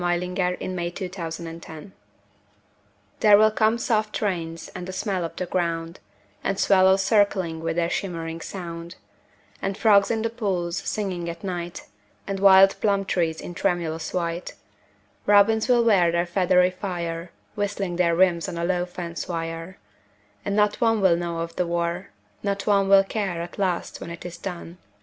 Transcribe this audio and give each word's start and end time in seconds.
VIII 0.03 0.33
"There 0.33 0.41
Will 0.41 0.41
Come 0.41 0.57
Soft 1.07 1.19
Rains" 1.21 1.45
(War 1.45 1.59
Time) 1.59 1.93
There 3.19 3.37
will 3.37 3.51
come 3.51 3.77
soft 3.77 4.19
rains 4.19 4.67
and 4.69 4.87
the 4.87 4.93
smell 4.93 5.23
of 5.23 5.35
the 5.35 5.45
ground, 5.45 5.99
And 6.43 6.57
swallows 6.57 7.03
circling 7.03 7.59
with 7.59 7.75
their 7.75 7.87
shimmering 7.91 8.41
sound; 8.41 8.95
And 9.61 9.77
frogs 9.77 10.09
in 10.09 10.23
the 10.23 10.31
pools 10.31 10.77
singing 10.77 11.29
at 11.29 11.43
night, 11.43 11.85
And 12.25 12.39
wild 12.39 12.77
plum 12.81 13.05
trees 13.05 13.39
in 13.39 13.53
tremulous 13.53 14.11
white; 14.11 14.55
Robins 15.27 15.67
will 15.67 15.83
wear 15.83 16.11
their 16.11 16.25
feathery 16.25 16.71
fire 16.71 17.29
Whistling 17.53 17.97
their 17.97 18.15
whims 18.15 18.49
on 18.49 18.57
a 18.57 18.63
low 18.65 18.87
fence 18.87 19.27
wire; 19.27 19.77
And 20.43 20.55
not 20.55 20.81
one 20.81 21.01
will 21.01 21.15
know 21.15 21.41
of 21.41 21.55
the 21.57 21.67
war, 21.67 22.07
not 22.41 22.65
one 22.65 22.89
Will 22.89 23.03
care 23.03 23.39
at 23.39 23.59
last 23.59 24.01
when 24.01 24.09
it 24.09 24.25
is 24.25 24.39
done. 24.39 24.79